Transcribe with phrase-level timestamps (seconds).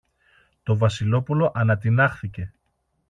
[0.63, 2.53] Το Βασιλόπουλο ανατινάχθηκε.